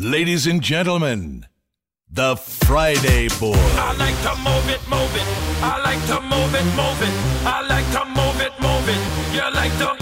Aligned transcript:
Ladies 0.00 0.46
and 0.46 0.62
gentlemen, 0.62 1.44
the 2.10 2.34
Friday 2.34 3.28
Boy. 3.38 3.52
I 3.52 3.92
like 4.00 4.16
to 4.24 4.32
move 4.40 4.66
it, 4.72 4.80
move 4.88 5.14
it. 5.14 5.28
I 5.60 5.76
like 5.84 6.00
to 6.08 6.18
move 6.24 6.54
it, 6.56 6.64
move 6.72 7.02
it. 7.04 7.12
I 7.44 7.60
like 7.68 7.84
to 7.92 8.06
move 8.08 8.40
it, 8.40 8.56
move 8.64 8.88
it. 8.88 8.96
You 9.36 9.44
like 9.52 9.76
to 9.76 9.92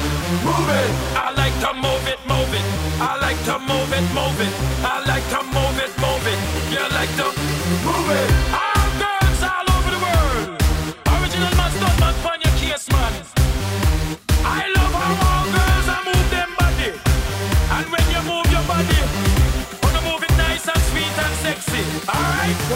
move 0.46 0.70
it. 0.70 0.90
I 1.18 1.34
like 1.34 1.58
to 1.66 1.74
move 1.74 2.06
it, 2.06 2.20
move 2.30 2.54
it. 2.54 2.62
I 3.02 3.18
like 3.18 3.42
to 3.50 3.58
move 3.58 3.90
it, 3.90 4.06
move 4.14 4.38
it. 4.38 4.54
I 4.86 5.02
like 5.02 5.26
to 5.34 5.42
move 5.42 5.78
it, 5.82 5.90
move 5.98 6.26
it. 6.30 6.38
You 6.70 6.86
like 6.94 7.10
to 7.18 7.34
move 7.82 8.10
it. 8.14 8.54
All 8.54 8.67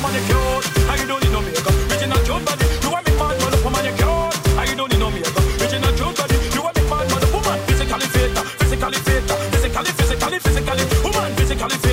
woman, 0.02 1.06
don't 1.06 1.22
need 1.22 1.32
no 1.32 1.40
makeup. 1.40 1.74
Original 1.90 2.18
cute 2.26 2.44
body. 2.44 2.66
You 2.82 2.90
want 2.90 3.06
me 3.06 3.12
man, 3.16 3.38
man, 3.38 3.54
woman, 3.64 3.84
you 3.86 3.94
cute. 3.94 4.34
How 4.56 4.64
you 4.64 4.76
don't 4.76 4.90
need 4.90 4.98
no 4.98 5.10
makeup. 5.10 5.44
Original 5.60 5.92
cute 5.94 6.16
body. 6.16 6.36
You 6.54 6.62
want 6.62 6.76
me 6.76 6.82
man, 6.90 7.06
man. 7.06 7.58
Physically 7.68 8.08
fit, 8.14 8.30
physically 8.58 8.98
fit, 9.06 9.22
physically, 9.52 9.92
physically, 9.98 10.38
physically. 10.38 10.84
Woman, 11.04 11.32
physically 11.36 11.78
fit, 11.84 11.91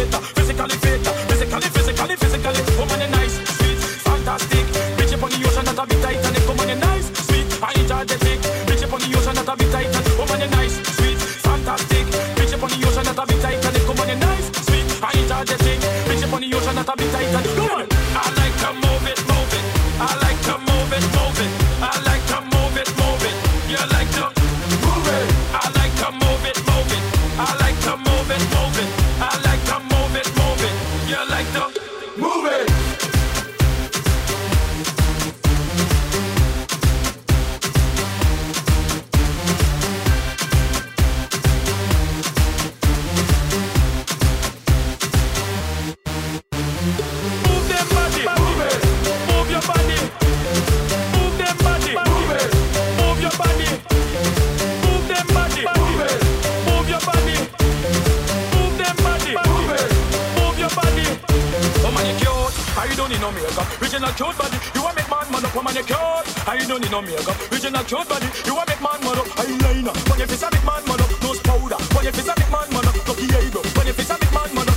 need 63.19 63.25
no 63.25 63.31
makeup. 63.31 63.81
Original 63.81 64.11
cute 64.13 64.37
body. 64.37 64.57
You 64.73 64.83
want 64.83 64.95
make 64.95 65.09
man 65.09 65.31
man 65.31 65.45
up. 65.45 65.55
Woman, 65.55 65.75
you 65.75 65.83
cute. 65.83 66.27
You 66.59 66.67
don't 66.67 66.81
need 66.81 66.91
no 66.91 67.01
makeup. 67.01 67.35
Original 67.51 67.83
cute 67.83 68.07
body. 68.07 68.27
You 68.45 68.55
want 68.55 68.69
make 68.69 68.81
man 68.81 68.99
man 69.03 69.17
up. 69.19 69.27
Eyeliner. 69.39 69.93
When 70.09 70.19
you 70.19 70.27
face 70.27 70.43
a 70.43 70.49
big 70.49 70.63
man 70.63 70.83
man 70.87 71.01
up. 71.01 71.11
Nose 71.21 71.39
powder. 71.41 71.79
When 71.95 72.05
you 72.05 72.11
face 72.11 72.27
a 72.27 72.35
big 72.35 72.51
man 72.51 72.69
man 72.71 72.87
up. 72.87 73.07
Lucky 73.07 73.27
eyebrow. 73.35 73.61
When 73.75 73.87
you 73.87 73.93
face 73.93 74.09
a 74.09 74.17
big 74.19 74.31
man 74.31 74.57
up. 74.57 74.68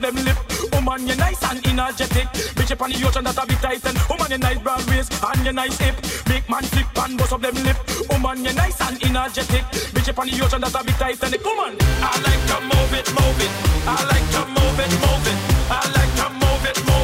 Up 0.00 0.14
them 0.14 0.24
lip. 0.24 0.36
Woman, 0.72 1.06
you're 1.06 1.16
nice 1.16 1.42
and 1.50 1.66
energetic. 1.66 2.26
Bitch 2.56 2.72
up 2.72 2.82
on 2.82 2.90
the 2.90 3.06
ocean 3.06 3.24
that 3.24 3.36
a 3.36 3.46
bit 3.46 3.58
tight 3.58 3.84
and 3.84 3.98
woman, 4.08 4.26
you're 4.30 4.38
nice 4.38 4.58
broad 4.58 4.84
waist 4.88 5.12
and 5.22 5.44
you're 5.44 5.52
nice 5.52 5.78
hip. 5.78 5.96
Make 6.28 6.48
man 6.48 6.62
flip 6.62 6.86
and 6.96 7.18
bust 7.18 7.32
up 7.32 7.40
them 7.40 7.54
lip. 7.64 7.76
Woman, 8.10 8.44
you're 8.44 8.54
nice 8.54 8.80
and 8.80 9.02
energetic. 9.04 9.64
Bitch 9.94 10.08
up 10.08 10.18
on 10.18 10.26
the 10.28 10.44
ocean 10.44 10.60
that 10.60 10.74
a 10.74 10.84
bit 10.84 10.96
tight 10.96 11.22
and 11.22 11.36
woman, 11.44 11.76
I 12.00 12.12
like 12.26 12.44
to 12.50 12.56
move 12.70 12.92
it, 12.98 13.08
move 13.12 13.40
it. 13.44 13.52
I 13.86 13.98
like 14.10 14.28
to 14.36 14.42
move 14.56 14.80
it, 14.80 14.92
move 15.04 15.26
it. 15.30 15.38
I 15.70 15.80
like 15.96 16.12
to 16.20 16.26
move 16.40 16.64
it, 16.64 16.78
move 16.86 16.96
it. 16.96 16.99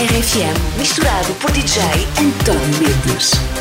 RFM, 0.00 0.78
misturado 0.78 1.34
por 1.34 1.52
DJ 1.52 1.82
António 2.16 2.88
Mendes. 3.04 3.59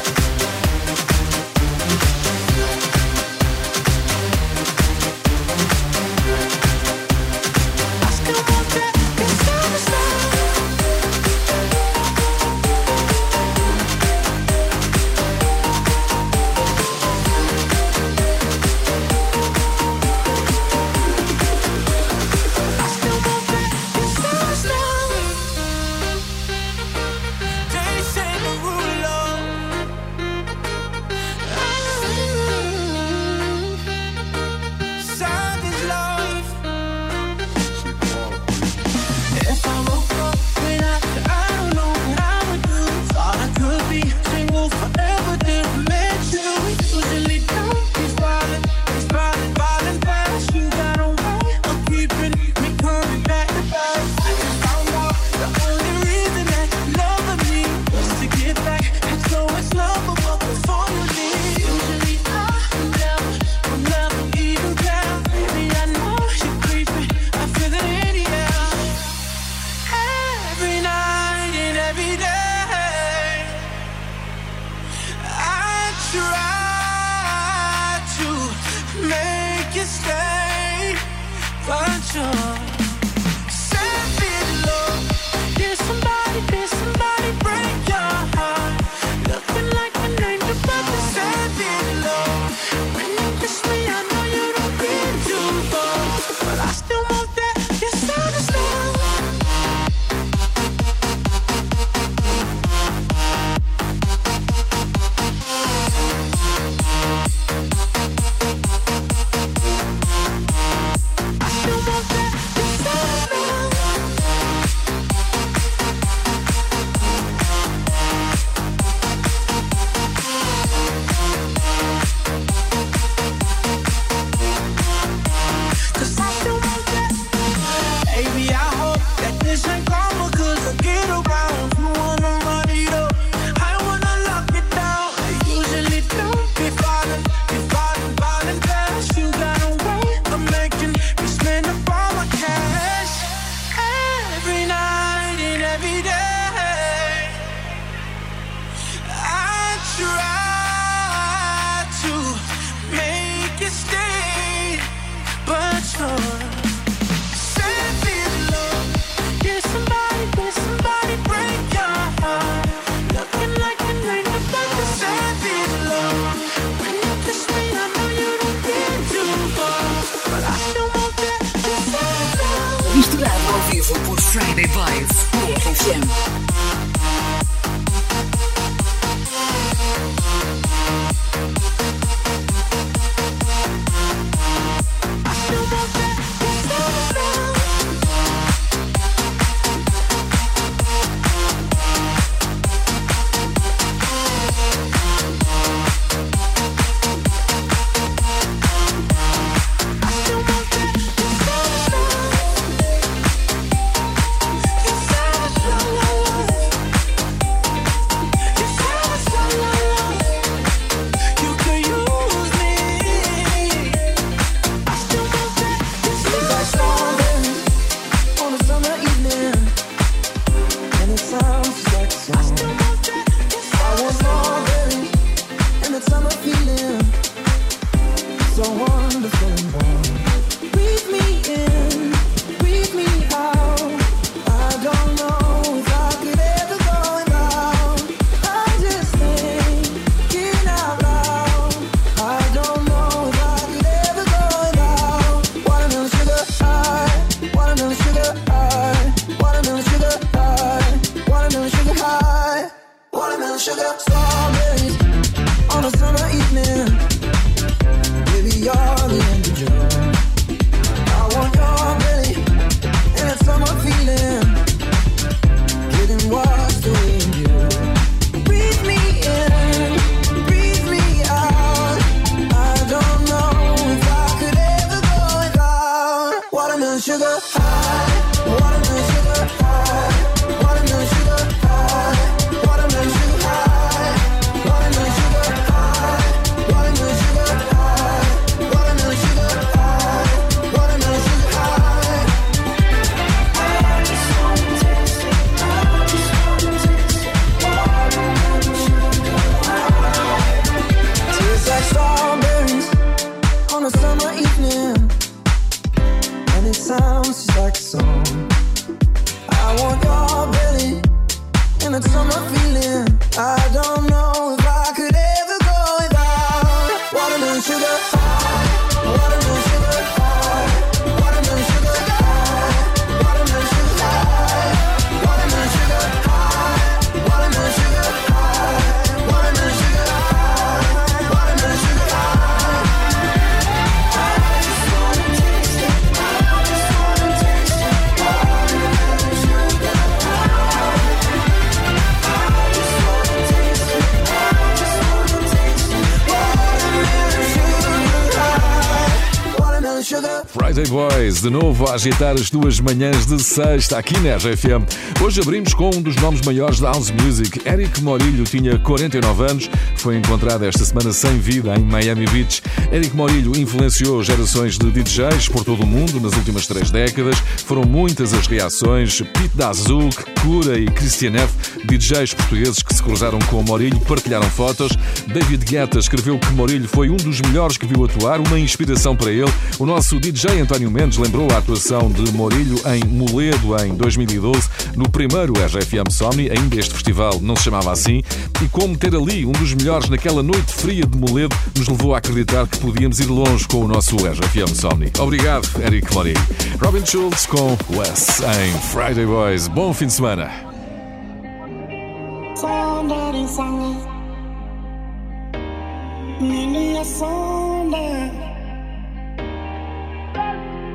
De 351.41 351.49
novo 351.49 351.87
a 351.87 351.93
agitar 351.93 352.35
as 352.35 352.49
duas 352.49 352.79
manhãs 352.79 353.25
de 353.25 353.41
sexta 353.41 353.97
aqui 353.97 354.17
na 354.19 354.35
RFM. 354.35 354.83
Hoje 355.21 355.41
abrimos 355.41 355.73
com 355.73 355.89
um 355.93 356.01
dos 356.01 356.15
nomes 356.17 356.41
maiores 356.41 356.79
da 356.79 356.91
House 356.91 357.11
Music. 357.11 357.61
Eric 357.67 358.01
Morillo 358.01 358.43
tinha 358.43 358.77
49 358.79 359.43
anos, 359.43 359.69
foi 359.95 360.17
encontrado 360.17 360.65
esta 360.65 360.83
semana 360.83 361.13
sem 361.13 361.37
vida 361.39 361.75
em 361.75 361.83
Miami 361.83 362.25
Beach. 362.27 362.61
Eric 362.91 363.15
Morillo 363.15 363.57
influenciou 363.57 364.23
gerações 364.23 364.77
de 364.77 364.89
DJs 364.91 365.49
por 365.49 365.63
todo 365.63 365.83
o 365.83 365.87
mundo 365.87 366.19
nas 366.19 366.33
últimas 366.33 366.67
três 366.67 366.91
décadas. 366.91 367.37
Foram 367.65 367.83
muitas 367.83 368.33
as 368.33 368.47
reações. 368.47 369.21
Pete 369.21 369.55
Dazuk, 369.55 370.15
Cura 370.41 370.77
e 370.77 370.85
Christian 370.87 371.35
F, 371.35 371.79
DJs 371.85 372.33
portugueses 372.33 372.83
cruzaram 373.09 373.39
com 373.39 373.63
Morillo, 373.63 373.99
partilharam 374.01 374.47
fotos. 374.51 374.91
David 375.33 375.65
Guetta 375.65 375.97
escreveu 375.97 376.37
que 376.37 376.51
Morillo 376.51 376.87
foi 376.87 377.09
um 377.09 377.17
dos 377.17 377.41
melhores 377.41 377.75
que 377.75 377.87
viu 377.87 378.05
atuar, 378.05 378.39
uma 378.39 378.59
inspiração 378.59 379.15
para 379.15 379.31
ele. 379.31 379.51
O 379.79 379.85
nosso 379.85 380.19
DJ 380.19 380.61
António 380.61 380.91
Mendes 380.91 381.17
lembrou 381.17 381.47
a 381.51 381.57
atuação 381.57 382.11
de 382.11 382.31
Morilho 382.33 382.79
em 382.85 383.03
Moledo 383.05 383.75
em 383.83 383.95
2012, 383.95 384.69
no 384.95 385.09
primeiro 385.09 385.53
RFM 385.53 386.11
Somni, 386.11 386.51
ainda 386.51 386.79
este 386.79 386.93
festival 386.93 387.39
não 387.41 387.55
se 387.55 387.63
chamava 387.63 387.91
assim, 387.91 388.21
e 388.63 388.67
como 388.67 388.95
ter 388.95 389.15
ali 389.15 389.43
um 389.43 389.53
dos 389.53 389.73
melhores 389.73 390.07
naquela 390.07 390.43
noite 390.43 390.71
fria 390.71 391.03
de 391.03 391.17
Moledo 391.17 391.55
nos 391.75 391.87
levou 391.87 392.13
a 392.13 392.19
acreditar 392.19 392.67
que 392.67 392.77
podíamos 392.77 393.19
ir 393.19 393.27
longe 393.27 393.67
com 393.67 393.85
o 393.85 393.87
nosso 393.87 394.17
RFM 394.17 394.75
Somni. 394.75 395.11
Obrigado, 395.17 395.67
Eric 395.83 396.13
Morillo. 396.13 396.41
Robin 396.79 397.03
Schultz 397.03 397.47
com 397.47 397.75
Wes 397.89 398.39
em 398.41 398.79
Friday 398.91 399.25
Boys. 399.25 399.67
Bom 399.67 399.95
fim 399.95 400.05
de 400.05 400.13
semana. 400.13 400.68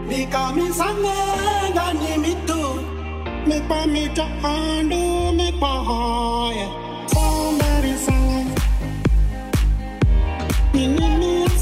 Mikamisanga 0.09 1.17
ngani 1.75 2.19
mitu. 2.19 2.61
Mikpa 3.47 3.87
mija 3.87 4.27
andu 4.43 5.33
mikpa 5.37 5.67
hoya 5.87 6.69
Somebody 7.13 7.95
sang 8.05 8.49
Nini 10.73 11.09
mi 11.21 11.33
so 11.49 11.54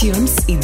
iTunes 0.00 0.36
e 0.46 0.57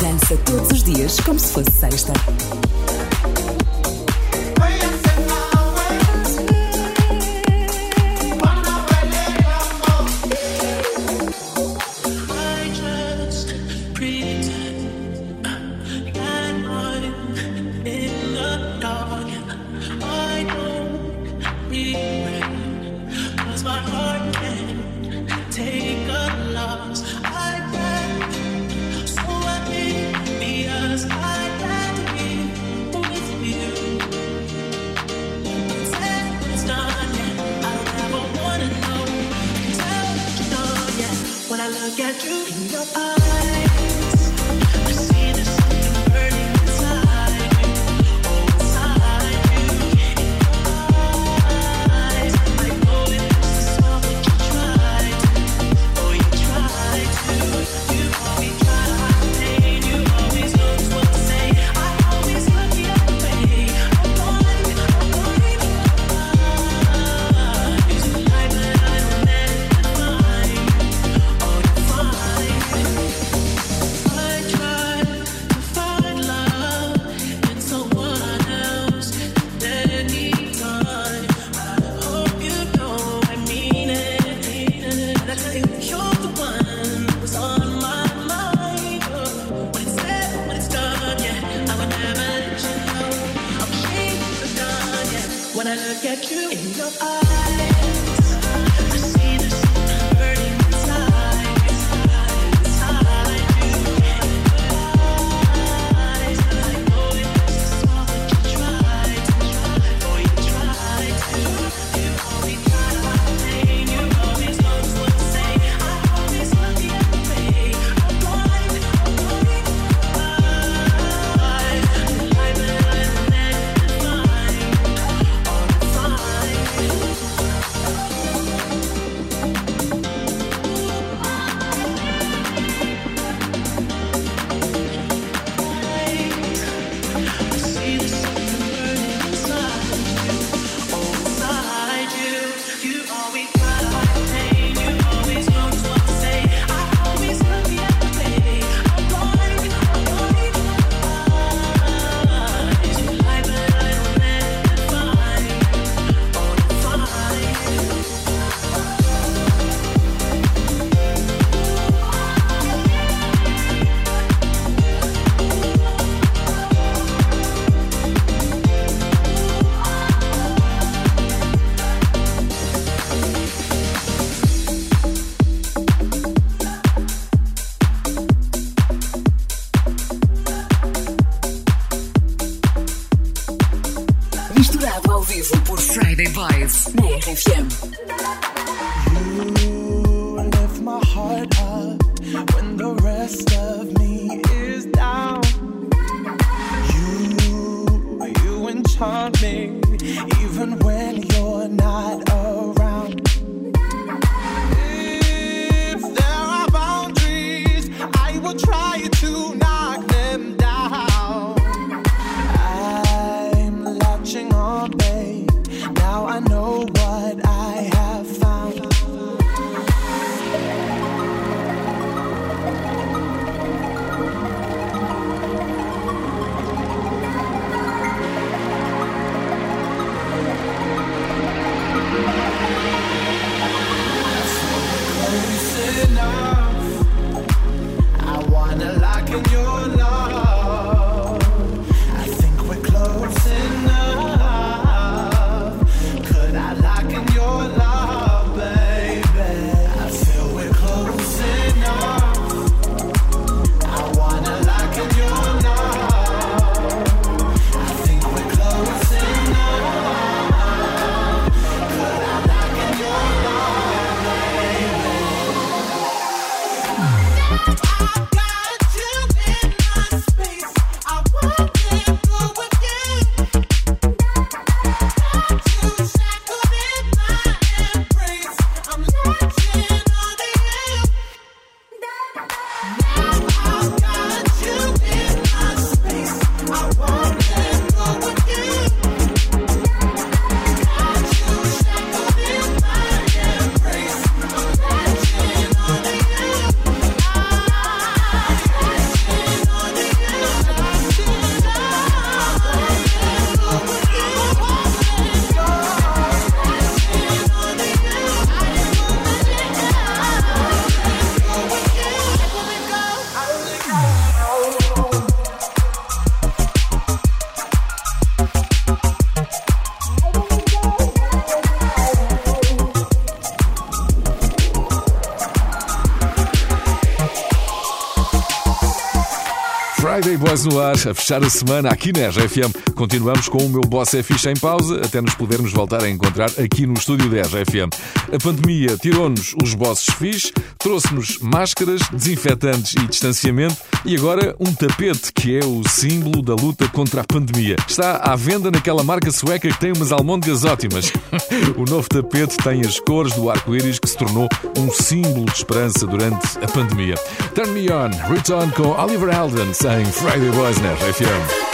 Friday 330.15 330.37
Boys 330.37 330.65
no 330.65 330.79
ar, 330.79 330.93
a 330.93 331.13
fechar 331.13 331.43
a 331.43 331.51
semana 331.51 331.89
aqui 331.89 332.13
na 332.13 332.29
RFM. 332.29 332.95
Continuamos 332.95 333.49
com 333.49 333.59
o 333.59 333.69
meu 333.69 333.81
Boss 333.81 334.15
é 334.15 334.23
fixe 334.23 334.49
em 334.49 334.55
pausa, 334.55 335.01
até 335.05 335.21
nos 335.21 335.35
podermos 335.35 335.73
voltar 335.73 336.05
a 336.05 336.09
encontrar 336.09 336.49
aqui 336.57 336.87
no 336.87 336.95
estúdio 336.95 337.29
da 337.29 337.43
RFM. 337.43 337.91
A 338.33 338.39
pandemia 338.41 338.97
tirou-nos 338.97 339.57
os 339.61 339.75
bosses 339.75 340.07
fixe, 340.15 340.53
trouxe-nos 340.79 341.39
máscaras, 341.41 342.01
desinfetantes 342.13 342.95
e 342.95 343.09
distanciamento 343.09 343.77
e 344.05 344.15
agora 344.15 344.55
um 344.61 344.73
tapete 344.73 345.33
que 345.33 345.59
é 345.59 345.65
o 345.65 345.83
símbolo 345.89 346.43
da 346.43 346.55
luta 346.55 346.87
contra 346.89 347.23
a 347.23 347.25
pandemia. 347.25 347.75
Está 347.89 348.19
à 348.19 348.37
venda 348.37 348.71
naquela 348.71 349.03
marca 349.03 349.33
sueca 349.33 349.69
que 349.69 349.81
tem 349.81 349.93
umas 349.93 350.13
almôndegas 350.13 350.65
ótimas. 350.65 351.13
o 351.77 351.85
novo 351.91 352.09
tapete 352.09 352.57
tem 352.59 352.83
as 352.83 353.01
cores 353.01 353.33
do 353.35 353.51
arco-íris 353.51 353.99
que 353.99 354.09
se 354.09 354.17
tornou 354.17 354.49
um 354.79 354.93
símbolo 354.93 355.47
de 355.47 355.57
esperança 355.57 356.07
durante 356.07 356.57
a 356.63 356.69
pandemia. 356.69 357.17
Turn 357.53 357.73
Me 357.73 357.91
On, 357.91 358.11
Return 358.33 358.71
com 358.73 358.91
Oliver 358.91 359.37
Alden 359.37 359.73
em 360.04 360.04
Friday 360.13 361.74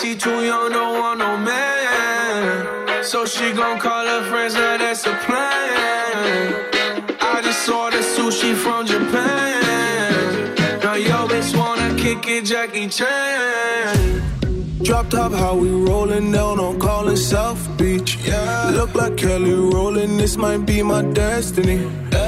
she 0.00 0.14
too 0.14 0.44
young, 0.44 0.70
don't 0.70 0.98
want 1.00 1.18
no 1.18 1.36
man. 1.38 3.02
So 3.02 3.26
she 3.26 3.52
gon' 3.52 3.78
call 3.80 4.06
her 4.06 4.22
friends, 4.30 4.54
now 4.54 4.76
that's 4.76 5.04
a 5.06 5.14
plan. 5.24 6.54
I 7.20 7.40
just 7.42 7.62
saw 7.66 7.90
the 7.90 7.98
sushi 7.98 8.54
from 8.54 8.86
Japan. 8.86 10.54
Now 10.84 10.94
yo 10.94 11.26
bitch 11.26 11.56
wanna 11.56 11.94
kick 11.96 12.26
it, 12.28 12.44
Jackie 12.44 12.88
Chan. 12.88 14.22
Drop 14.82 15.10
top, 15.10 15.32
how 15.32 15.54
we 15.56 15.68
rollin' 15.70 16.30
down 16.30 16.60
on 16.60 16.78
call 16.78 17.14
South 17.16 17.62
Beach. 17.76 18.18
Yeah. 18.24 18.70
Look 18.74 18.94
like 18.94 19.16
Kelly 19.16 19.54
rollin', 19.54 20.16
this 20.16 20.36
might 20.36 20.64
be 20.64 20.82
my 20.82 21.02
destiny. 21.02 21.78
Yeah. 22.12 22.27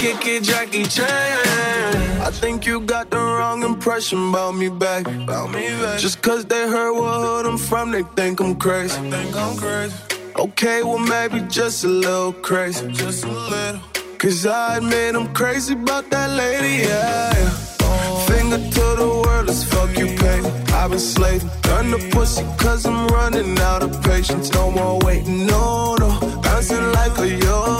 Kick 0.00 0.26
it, 0.26 0.42
Jackie 0.42 0.84
Chan. 0.84 2.20
I 2.26 2.30
think 2.30 2.66
you 2.66 2.80
got 2.80 3.10
the 3.10 3.18
wrong 3.18 3.62
impression 3.62 4.30
about 4.30 4.54
me 4.54 4.68
back. 4.70 5.06
About 5.06 5.50
me 5.50 5.68
back. 5.82 5.98
Just 5.98 6.22
cause 6.22 6.44
they 6.46 6.66
heard 6.68 6.94
what 6.94 7.20
hood 7.24 7.46
I'm 7.46 7.58
from, 7.58 7.90
they 7.90 8.04
think 8.16 8.40
I'm 8.40 8.54
crazy. 8.56 8.98
think 9.10 9.36
I'm 9.36 9.56
crazy. 9.58 9.94
Okay, 10.36 10.82
well 10.82 10.98
maybe 10.98 11.40
just 11.48 11.84
a 11.84 11.88
little 11.88 12.32
crazy. 12.32 12.90
Just 12.92 13.24
a 13.24 13.28
little. 13.28 13.80
Cause 14.18 14.46
I 14.46 14.78
admit 14.78 15.16
I'm 15.16 15.32
crazy 15.34 15.74
about 15.74 16.10
that 16.10 16.30
lady, 16.30 16.84
yeah. 16.88 17.32
yeah. 17.36 18.26
Finger 18.30 18.58
to 18.76 18.86
the 19.02 19.22
world, 19.22 19.50
as 19.50 19.64
fuck 19.70 19.90
you 19.98 20.06
pay. 20.22 20.40
I've 20.80 20.90
been 20.90 20.98
slaving, 20.98 21.50
done 21.60 21.90
the 21.90 21.98
pussy 22.12 22.44
cause 22.56 22.86
I'm 22.86 23.06
running 23.08 23.58
out 23.58 23.82
of 23.82 24.02
patience. 24.02 24.50
No 24.52 24.70
more 24.70 24.98
waiting, 25.04 25.46
no, 25.46 25.94
no. 25.96 26.08
Bouncing 26.42 26.86
like 26.92 27.18
a 27.18 27.28
yo-yo. 27.28 27.79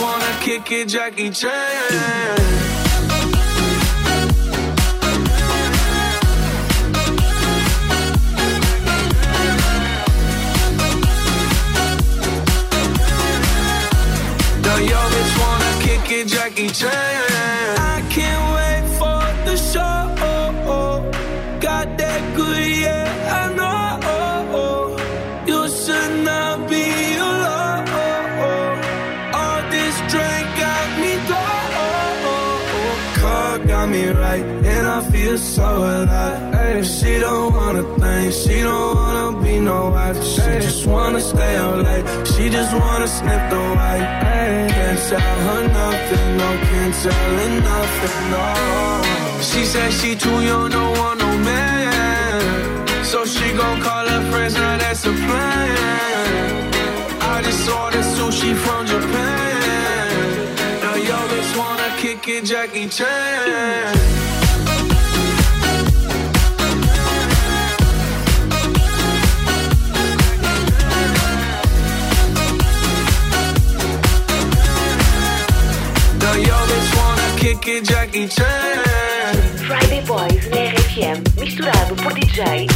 Wanna 0.00 0.38
kick 0.40 0.70
it, 0.70 0.88
Jackie 0.88 1.30
Chan. 1.30 2.38
Wanna 15.38 15.82
kick 15.82 16.10
it, 16.12 16.28
Jackie 16.28 16.68
Chan. 16.68 17.87
So 35.38 35.64
alive. 35.64 36.54
Hey, 36.54 36.82
she 36.82 37.18
don't 37.18 37.54
wanna 37.54 37.82
think, 37.98 38.32
she 38.32 38.60
don't 38.62 38.94
wanna 38.96 39.42
be 39.42 39.60
no 39.60 39.90
wife. 39.90 40.22
She 40.22 40.42
just 40.66 40.86
wanna 40.86 41.20
stay 41.20 41.56
out 41.56 41.78
late. 41.84 42.06
She 42.26 42.48
just 42.48 42.72
wanna 42.74 43.06
sniff 43.06 43.42
the 43.50 43.62
white. 43.76 44.06
Can't 44.74 44.98
tell 45.08 45.38
her 45.48 45.62
nothing, 45.80 46.36
no, 46.40 46.48
can't 46.68 46.94
tell 47.02 47.30
her 47.40 47.50
nothing, 47.70 48.22
no. 48.34 48.46
She 49.40 49.64
said 49.64 49.92
she 49.92 50.14
too 50.16 50.40
young, 50.42 50.70
don't 50.70 50.98
want 50.98 51.20
no 51.20 51.30
man. 51.38 53.04
So 53.04 53.24
she 53.24 53.52
gon' 53.52 53.80
call 53.80 54.06
her 54.06 54.22
friends, 54.30 54.54
now 54.54 54.76
that's 54.78 55.04
a 55.06 55.12
plan. 55.12 56.72
I 57.20 57.42
just 57.42 57.68
ordered 57.70 58.08
sushi 58.16 58.54
from 58.64 58.86
Japan. 58.86 60.54
Now 60.82 60.96
yo 60.96 61.18
just 61.34 61.56
wanna 61.56 61.88
kick 61.98 62.28
it, 62.28 62.44
Jackie 62.44 62.88
Chan. 62.88 64.37
Friday 78.26 80.02
Boys 80.04 80.50
na 80.50 80.56
RFM, 80.72 81.22
misturado 81.40 81.94
por 81.94 82.12
DJ 82.14 82.66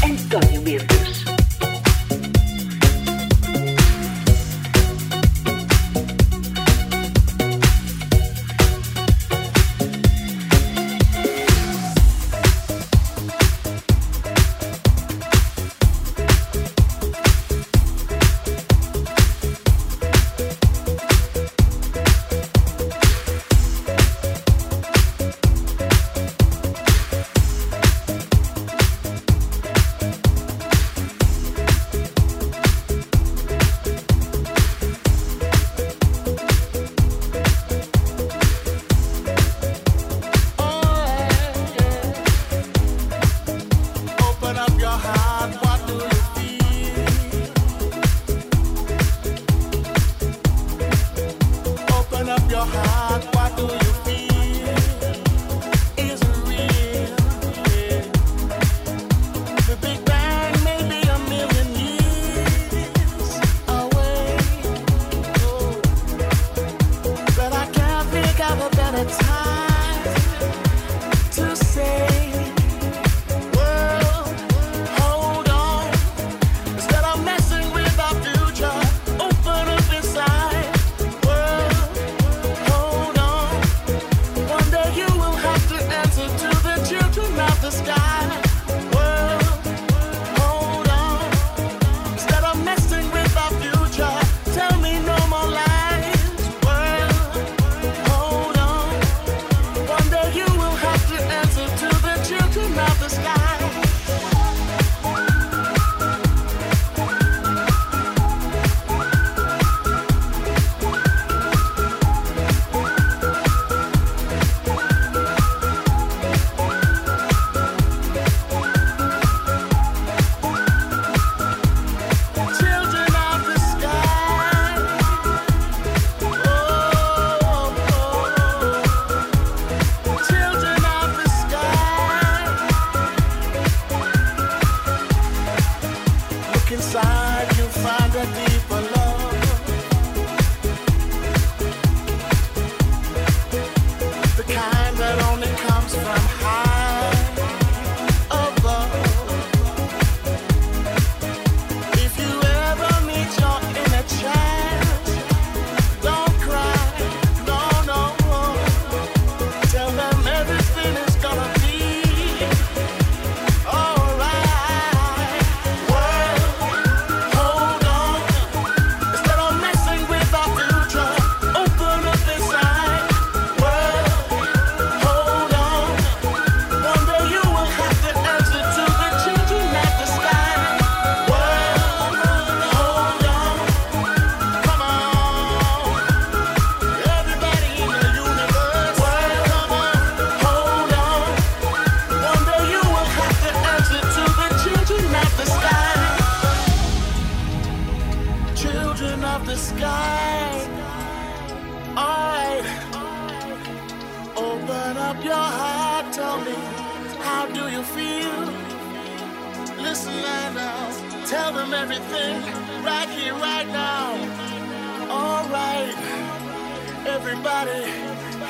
everybody 217.45 217.91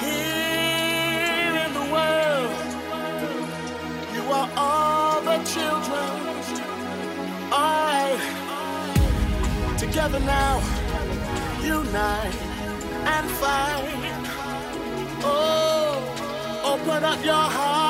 here 0.04 1.54
in 1.64 1.72
the 1.72 1.86
world, 1.90 2.52
you 4.14 4.22
are 4.30 4.50
all 4.56 5.20
the 5.22 5.38
children. 5.44 6.10
Alright, 7.50 8.20
together 9.78 10.20
now, 10.20 10.60
unite 11.62 12.34
and 13.06 13.30
fight. 13.30 13.88
Oh, 15.24 16.04
open 16.64 17.04
up 17.04 17.24
your 17.24 17.34
heart. 17.34 17.81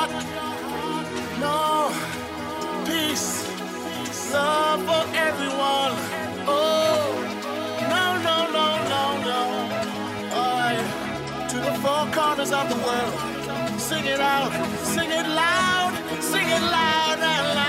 Corners 12.43 12.51
of 12.51 12.69
the 12.69 12.85
world. 12.85 13.79
Sing 13.79 14.05
it 14.05 14.19
out, 14.19 14.51
sing 14.85 15.09
it 15.09 15.27
loud, 15.27 15.93
sing 16.21 16.47
it 16.47 16.61
loud 16.61 17.19
and 17.19 17.55
loud. 17.55 17.62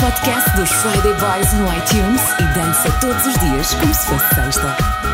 Podcast 0.00 0.56
dos 0.56 0.70
Friday 0.70 1.14
Boys 1.14 1.52
no 1.54 1.66
iTunes 1.66 2.22
e 2.38 2.58
dança 2.58 2.90
todos 3.00 3.26
os 3.26 3.34
dias 3.34 3.74
como 3.74 3.94
se 3.94 4.06
fosse 4.06 4.34
sexta. 4.34 5.07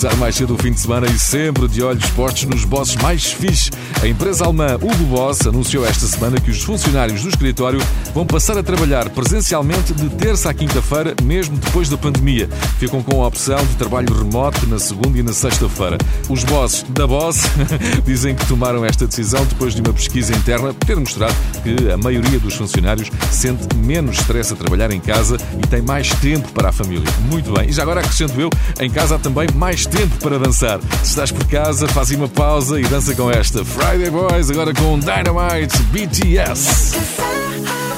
Começar 0.00 0.09
mais 0.20 0.36
cedo 0.36 0.54
o 0.54 0.58
fim 0.58 0.70
de 0.70 0.78
semana 0.78 1.06
e 1.06 1.18
sempre 1.18 1.66
de 1.66 1.82
olhos 1.82 2.04
postos 2.10 2.44
nos 2.44 2.66
bosses 2.66 2.94
mais 2.96 3.32
fixes. 3.32 3.70
A 4.02 4.06
empresa 4.06 4.44
alemã 4.44 4.74
Hugo 4.74 5.04
Boss 5.04 5.46
anunciou 5.46 5.86
esta 5.86 6.06
semana 6.06 6.38
que 6.38 6.50
os 6.50 6.62
funcionários 6.62 7.22
do 7.22 7.30
escritório 7.30 7.80
vão 8.12 8.26
passar 8.26 8.58
a 8.58 8.62
trabalhar 8.62 9.08
presencialmente 9.08 9.94
de 9.94 10.10
terça 10.10 10.50
à 10.50 10.54
quinta-feira, 10.54 11.14
mesmo 11.22 11.56
depois 11.56 11.88
da 11.88 11.96
pandemia. 11.96 12.50
Ficam 12.78 13.02
com 13.02 13.22
a 13.22 13.26
opção 13.26 13.56
de 13.64 13.76
trabalho 13.76 14.12
remoto 14.12 14.66
na 14.66 14.78
segunda 14.78 15.18
e 15.18 15.22
na 15.22 15.32
sexta-feira. 15.32 15.96
Os 16.28 16.44
bosses 16.44 16.82
da 16.90 17.06
Boss 17.06 17.44
dizem 18.04 18.34
que 18.34 18.46
tomaram 18.46 18.84
esta 18.84 19.06
decisão 19.06 19.42
depois 19.46 19.74
de 19.74 19.80
uma 19.80 19.94
pesquisa 19.94 20.34
interna 20.34 20.74
ter 20.74 20.96
mostrado 20.96 21.34
que 21.62 21.90
a 21.90 21.96
maioria 21.96 22.38
dos 22.38 22.54
funcionários 22.54 23.10
sente 23.30 23.74
menos 23.74 24.18
stress 24.18 24.52
a 24.52 24.56
trabalhar 24.56 24.90
em 24.90 25.00
casa 25.00 25.38
e 25.56 25.66
tem 25.66 25.80
mais 25.80 26.10
tempo 26.16 26.52
para 26.52 26.68
a 26.68 26.72
família. 26.72 27.10
Muito 27.30 27.50
bem. 27.54 27.70
E 27.70 27.72
já 27.72 27.82
agora 27.82 28.00
acrescento 28.00 28.38
eu, 28.38 28.50
em 28.78 28.90
casa 28.90 29.14
há 29.14 29.18
também 29.18 29.48
mais 29.54 29.86
tempo 29.86 30.09
para 30.22 30.38
dançar. 30.38 30.80
Se 31.02 31.10
estás 31.10 31.30
por 31.30 31.44
casa, 31.46 31.86
faz 31.88 32.10
uma 32.10 32.28
pausa 32.28 32.80
e 32.80 32.84
dança 32.84 33.14
com 33.14 33.30
esta 33.30 33.64
Friday 33.64 34.10
Boys, 34.10 34.50
agora 34.50 34.72
com 34.74 34.98
Dynamite 34.98 35.78
BTS. 35.92 37.89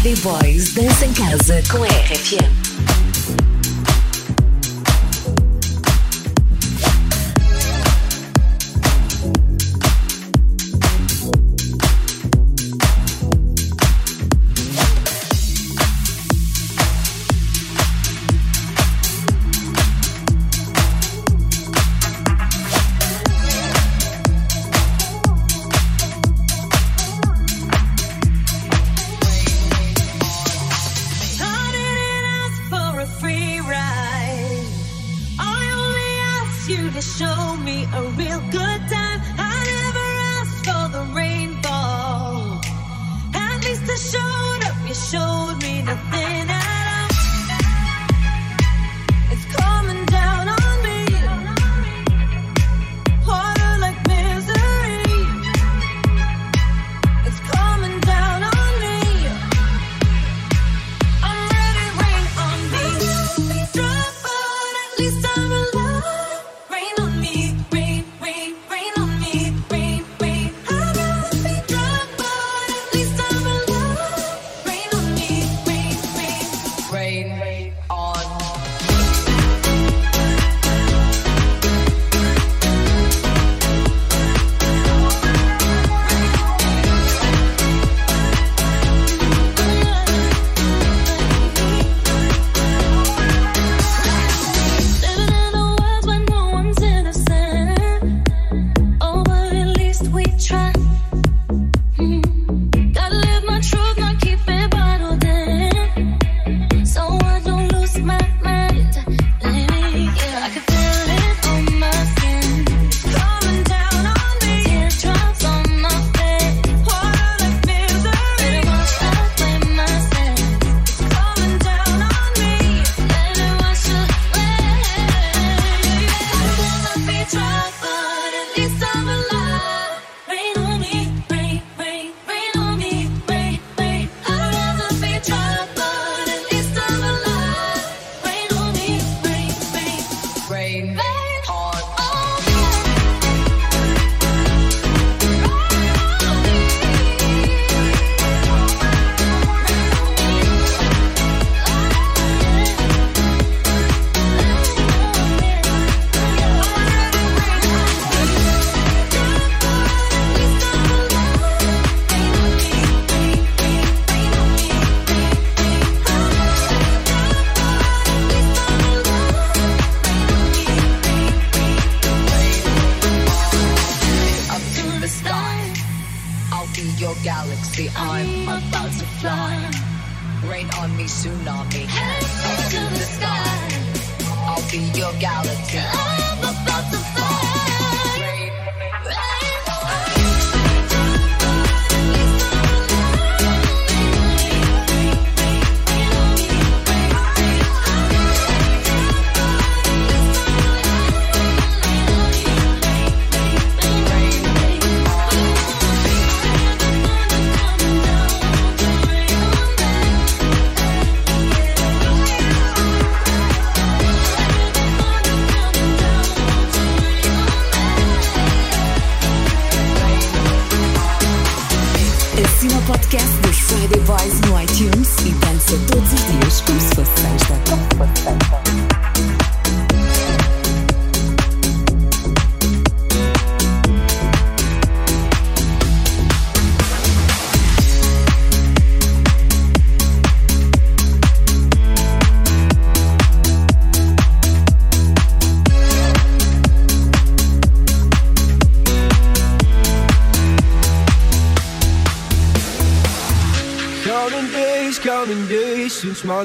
Friday 0.00 0.16
Boys 0.22 0.72
dança 0.72 1.04
em 1.04 1.12
casa 1.12 1.62
com 1.70 1.84
RFM. 1.84 2.59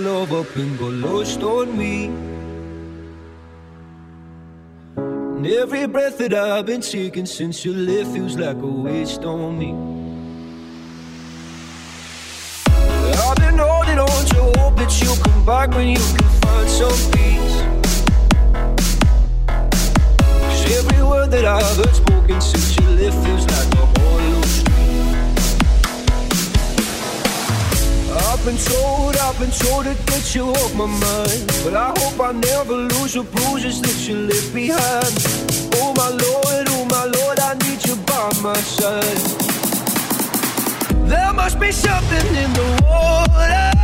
Love 0.06 0.32
up 0.34 0.56
and 0.56 0.78
got 0.78 0.91
lost 0.91 1.41
on 1.41 1.76
me. 1.76 2.06
And 4.97 5.47
every 5.47 5.88
breath 5.88 6.20
that 6.20 6.32
I've 6.32 6.68
been 6.68 6.82
taking 6.82 7.26
since 7.26 7.66
you 7.66 7.74
left 7.74 8.12
feels 8.12 8.38
like 8.38 8.58
a 8.58 8.68
waste 8.86 9.24
on 9.24 9.58
me. 9.58 9.72
I've 13.24 13.38
been 13.38 13.58
holding 13.58 13.97
on 13.97 14.26
to 14.34 14.41
hope 14.60 14.76
that 14.78 14.93
you'll 15.01 15.22
come 15.26 15.43
back 15.43 15.72
when 15.72 15.88
you 15.88 16.03
can 16.18 16.30
find 16.43 16.70
some 16.70 16.99
peace. 17.14 17.58
Cause 20.45 20.64
every 20.80 21.01
word 21.03 21.32
that 21.32 21.45
I've 21.45 21.78
heard 21.78 21.95
spoken 21.95 22.39
since 22.41 22.78
you 22.78 22.88
left 22.89 23.18
feels 23.26 23.47
like 23.47 23.85
been 28.46 28.58
told, 28.58 29.18
I've 29.18 29.39
been 29.39 29.50
told 29.50 29.86
to 29.86 29.96
get 30.06 30.36
you 30.36 30.52
off 30.52 30.76
my 30.76 30.86
mind. 30.86 31.48
But 31.64 31.74
I 31.74 31.91
hope 31.98 32.20
I 32.22 32.32
never 32.32 32.76
lose 32.76 33.14
the 33.14 33.24
bruises 33.24 33.82
that 33.82 34.08
you 34.08 34.28
left 34.28 34.54
behind. 34.54 35.14
Oh 35.82 35.93
my 35.98 36.10
lord, 36.10 36.68
oh 36.70 36.86
my 36.86 37.06
lord, 37.06 37.39
I 37.39 37.56
need 37.66 37.84
you 37.88 37.96
by 38.06 38.30
my 38.41 38.56
side. 38.58 39.18
There 41.10 41.34
must 41.34 41.60
be 41.60 41.72
something 41.72 42.28
in 42.36 42.54
the 42.54 42.82
water. 42.86 43.74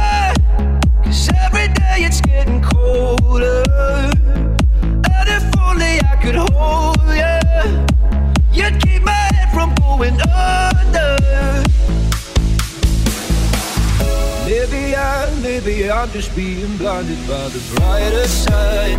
I'm 16.01 16.09
just 16.09 16.35
being 16.35 16.77
blinded 16.77 17.19
by 17.27 17.47
the 17.49 17.61
brighter 17.75 18.27
side 18.27 18.97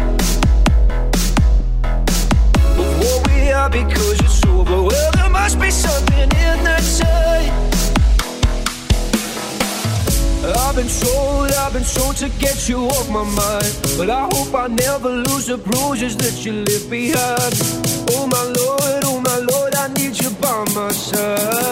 of 2.79 2.99
what 3.01 3.27
we 3.27 3.51
are 3.51 3.69
because 3.69 4.21
it's 4.21 4.47
over. 4.47 4.85
Well, 4.85 5.11
there 5.11 5.29
must 5.29 5.61
be 5.61 5.73
something 5.73 6.31
in 6.31 6.59
the 6.63 6.79
tide. 6.99 7.51
I've 10.57 10.77
been 10.77 10.87
told, 10.87 11.51
I've 11.51 11.73
been 11.73 11.83
told 11.83 12.19
to 12.19 12.29
get 12.39 12.69
you 12.69 12.87
off 12.87 13.11
my 13.11 13.25
mind, 13.25 13.99
but 13.99 14.09
I 14.09 14.29
hope 14.33 14.55
I 14.55 14.69
never 14.69 15.09
lose 15.09 15.47
the 15.47 15.59
bruises 15.59 16.17
that 16.19 16.45
you 16.45 16.53
left 16.63 16.89
behind. 16.89 17.53
Oh 18.11 18.29
my 18.29 18.45
lord, 18.45 19.03
oh 19.07 19.21
my 19.21 19.39
lord, 19.39 19.75
I 19.75 19.89
need 19.95 20.23
you 20.23 20.31
by 20.41 20.65
my 20.73 20.93
side. 20.93 21.72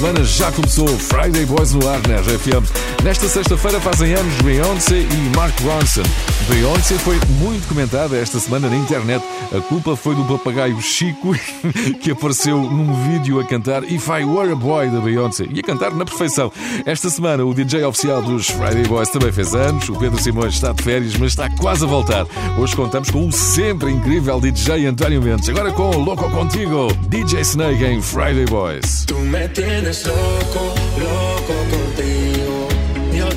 semana 0.00 0.24
já 0.24 0.50
começou. 0.50 0.88
Friday 0.88 1.44
Boys 1.44 1.74
no 1.74 1.86
ar 1.86 2.00
na 2.08 2.16
RFM. 2.20 2.64
Nesta 3.04 3.28
sexta-feira 3.28 3.78
fazem 3.80 4.14
anos 4.14 4.34
Beyoncé 4.40 5.00
e 5.00 5.36
Mark 5.36 5.54
Ronson. 5.60 6.02
Beyoncé 6.50 6.98
foi 6.98 7.16
muito 7.38 7.68
comentada 7.68 8.16
esta 8.16 8.40
semana 8.40 8.68
na 8.68 8.76
internet. 8.76 9.24
A 9.56 9.60
culpa 9.60 9.94
foi 9.94 10.16
do 10.16 10.24
papagaio 10.24 10.80
Chico, 10.82 11.32
que 12.02 12.10
apareceu 12.10 12.58
num 12.58 12.92
vídeo 13.04 13.38
a 13.38 13.44
cantar 13.44 13.84
If 13.84 14.08
I 14.08 14.24
Were 14.24 14.50
a 14.50 14.56
Boy 14.56 14.90
da 14.90 15.00
Beyoncé. 15.00 15.46
E 15.48 15.60
a 15.60 15.62
cantar 15.62 15.94
na 15.94 16.04
perfeição. 16.04 16.52
Esta 16.84 17.08
semana 17.08 17.44
o 17.44 17.54
DJ 17.54 17.84
oficial 17.84 18.20
dos 18.20 18.48
Friday 18.48 18.82
Boys 18.82 19.10
também 19.10 19.30
fez 19.30 19.54
anos. 19.54 19.88
O 19.88 19.94
Pedro 19.94 20.20
Simões 20.20 20.54
está 20.54 20.72
de 20.72 20.82
férias, 20.82 21.16
mas 21.16 21.30
está 21.30 21.48
quase 21.56 21.84
a 21.84 21.86
voltar. 21.86 22.26
Hoje 22.58 22.74
contamos 22.74 23.10
com 23.10 23.28
o 23.28 23.32
sempre 23.32 23.92
incrível 23.92 24.40
DJ 24.40 24.86
António 24.86 25.22
Mendes. 25.22 25.48
Agora 25.48 25.70
com 25.70 25.96
Louco 25.96 26.28
Contigo, 26.30 26.92
DJ 27.08 27.42
Snake 27.42 27.84
em 27.84 28.02
Friday 28.02 28.46
Boys. 28.46 29.04
Tú 29.06 29.18
me 29.20 29.48
tienes 29.48 30.04
loco, 30.04 30.74
loco 30.98 31.54
contigo. 31.70 32.20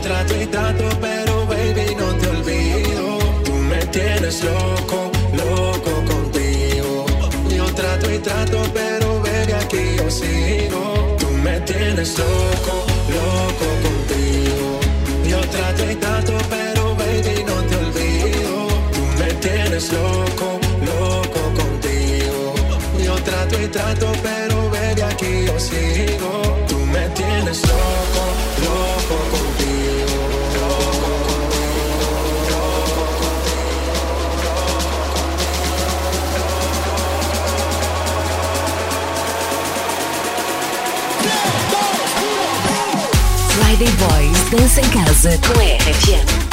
Trato 0.03 0.33
tienes 3.93 4.43
loco, 4.43 5.11
loco 5.33 5.91
contigo. 6.11 7.05
Yo 7.55 7.65
trato 7.75 8.11
y 8.11 8.17
trato, 8.17 8.57
pero 8.73 9.21
baby 9.21 9.53
aquí 9.53 9.83
yo 9.97 10.09
sigo. 10.09 11.15
Tú 11.19 11.29
me 11.45 11.61
tienes 11.61 12.17
loco, 12.17 12.73
loco 13.17 13.67
contigo. 13.85 14.79
Yo 15.29 15.39
trato 15.55 15.91
y 15.91 15.95
trato, 15.95 16.33
pero 16.49 16.95
baby 16.95 17.43
no 17.45 17.57
te 17.69 17.75
olvido. 17.85 18.55
Tú 18.95 19.03
me 19.19 19.29
tienes 19.45 19.93
loco, 19.93 20.59
loco 20.91 21.41
contigo. 21.61 22.53
Yo 23.05 23.15
trato 23.27 23.61
y 23.61 23.67
trato, 23.67 24.11
pero 24.23 24.55
baby 24.71 25.01
aquí 25.01 25.45
yo 25.45 25.59
sigo. 25.59 26.31
Tú 26.67 26.77
me 26.95 27.07
tienes 27.09 27.61
loco 27.61 28.52
Friday 43.83 43.95
Boys 43.97 44.49
dança 44.49 44.79
em 44.79 44.89
casa 44.89 45.37
com 45.39 45.59
RFM. 45.59 46.52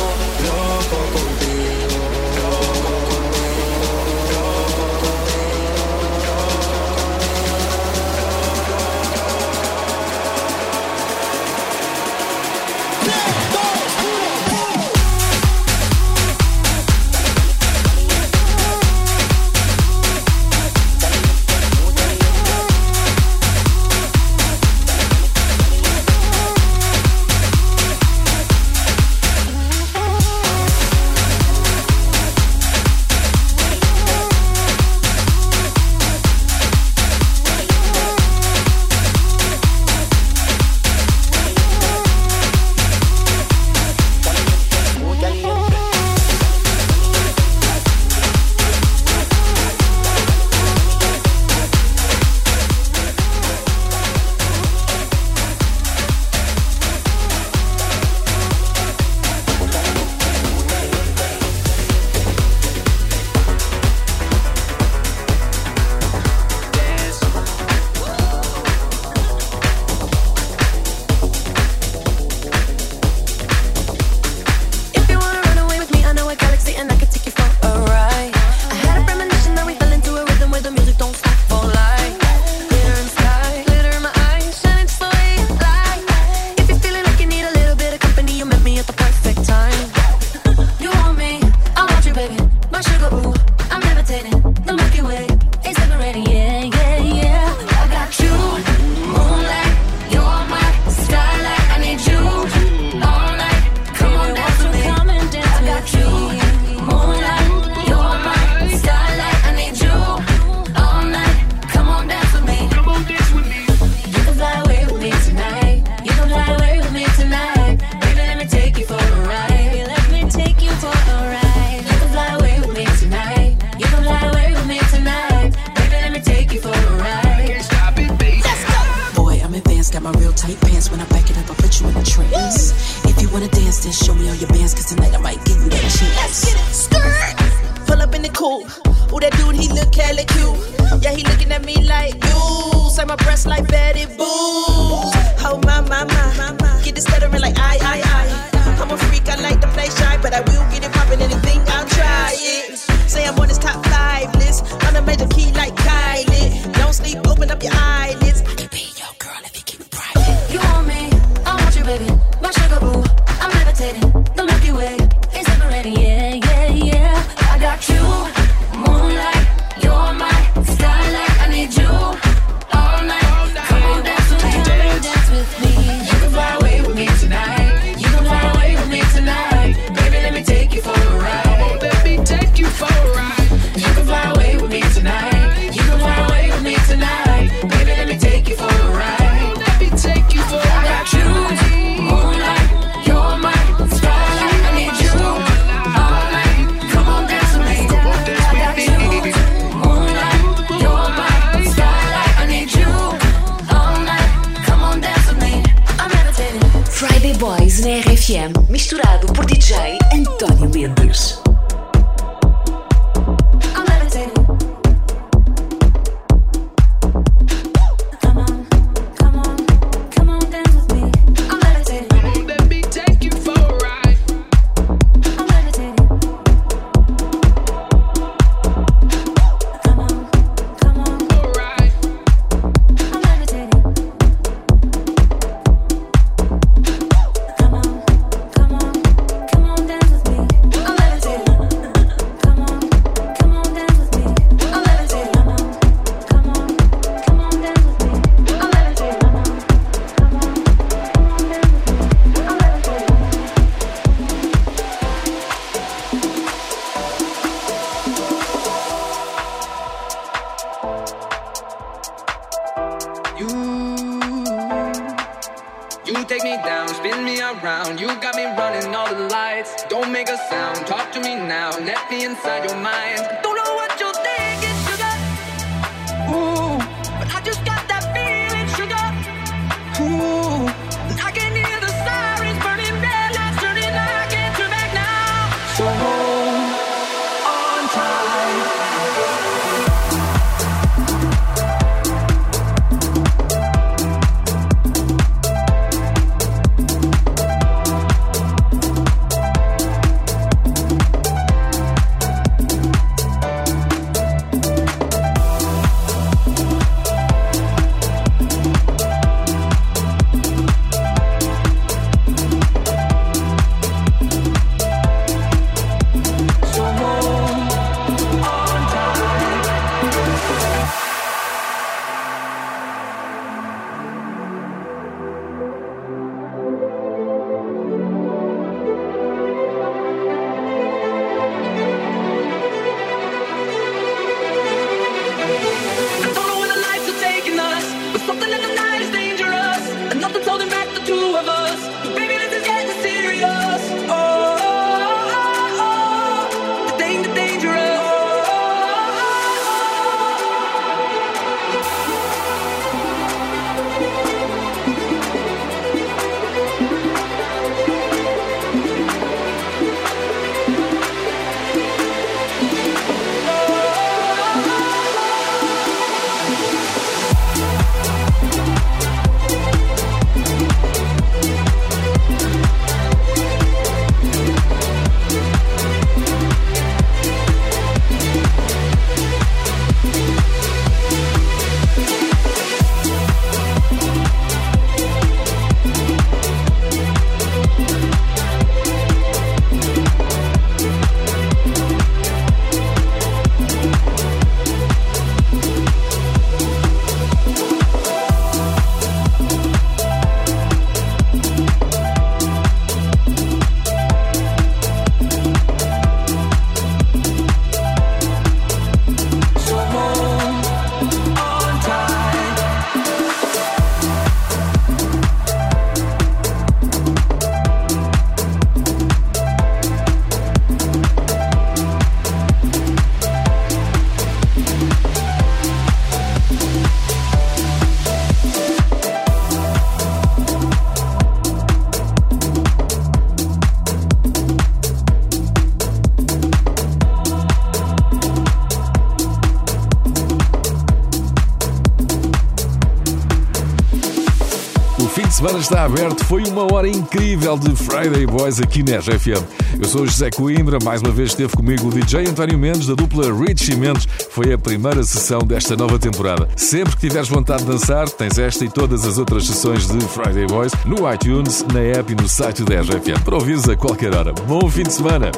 está 445.71 445.85
aberto. 445.85 446.25
Foi 446.25 446.43
uma 446.43 446.71
hora 446.73 446.87
incrível 446.87 447.57
de 447.57 447.73
Friday 447.75 448.25
Boys 448.25 448.59
aqui 448.59 448.83
na 448.83 448.97
RFM. 448.97 449.41
Eu 449.81 449.87
sou 449.87 450.05
José 450.05 450.29
Coimbra, 450.29 450.77
mais 450.83 451.01
uma 451.01 451.11
vez 451.11 451.29
esteve 451.29 451.55
comigo 451.55 451.87
o 451.87 451.91
DJ 451.91 452.27
António 452.27 452.59
Mendes, 452.59 452.87
da 452.87 452.93
dupla 452.93 453.33
Richie 453.33 453.77
Mendes. 453.77 454.05
Foi 454.31 454.51
a 454.51 454.57
primeira 454.57 455.01
sessão 455.03 455.39
desta 455.39 455.77
nova 455.77 455.97
temporada. 455.97 456.49
Sempre 456.57 456.95
que 456.95 457.07
tiveres 457.07 457.29
vontade 457.29 457.63
de 457.63 457.71
dançar, 457.71 458.09
tens 458.09 458.37
esta 458.37 458.65
e 458.65 458.69
todas 458.69 459.05
as 459.05 459.17
outras 459.17 459.47
sessões 459.47 459.87
de 459.87 459.99
Friday 460.07 460.45
Boys 460.45 460.73
no 460.85 461.11
iTunes, 461.11 461.65
na 461.73 461.79
app 461.79 462.11
e 462.11 462.15
no 462.15 462.27
site 462.27 462.63
da 462.63 462.81
RFM. 462.81 463.23
Para 463.23 463.35
ouvires 463.35 463.69
a 463.69 463.77
qualquer 463.77 464.13
hora. 464.13 464.33
Bom 464.47 464.69
fim 464.69 464.83
de 464.83 464.93
semana! 464.93 465.31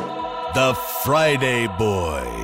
The 0.54 0.74
Friday 1.04 1.68
Boys. 1.78 2.43